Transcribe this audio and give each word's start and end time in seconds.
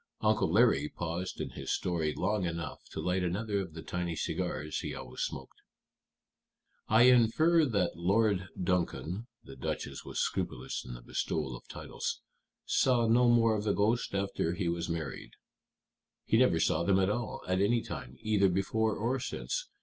Uncle 0.21 0.51
Larry 0.51 0.89
paused 0.89 1.39
in 1.39 1.51
his 1.51 1.71
story 1.71 2.11
long 2.15 2.43
enough 2.43 2.79
to 2.89 2.99
light 2.99 3.21
another 3.23 3.59
of 3.59 3.73
the 3.75 3.83
tiny 3.83 4.15
cigars 4.15 4.79
he 4.79 4.95
always 4.95 5.19
smoked. 5.21 5.61
"I 6.87 7.03
infer 7.03 7.65
that 7.67 7.95
Lord 7.95 8.47
Duncan" 8.59 9.27
the 9.43 9.55
Duchess 9.55 10.03
was 10.03 10.19
scrupulous 10.19 10.83
in 10.83 10.95
the 10.95 11.03
bestowal 11.03 11.55
of 11.55 11.67
titles 11.67 12.19
"saw 12.65 13.05
no 13.05 13.29
more 13.29 13.55
of 13.55 13.63
the 13.63 13.73
ghosts 13.73 14.11
after 14.15 14.55
he 14.55 14.67
was 14.67 14.89
married." 14.89 15.33
"He 16.25 16.35
never 16.37 16.59
saw 16.59 16.81
them 16.81 16.97
at 16.99 17.11
all, 17.11 17.41
at 17.47 17.61
any 17.61 17.83
time, 17.83 18.17
either 18.21 18.49
before 18.49 18.95
or 18.95 19.19
since. 19.19 19.69